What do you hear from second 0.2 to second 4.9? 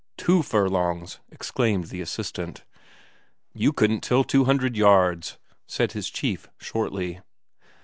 furlongs!" exclaimed his assistant. "You couldn't till two hundred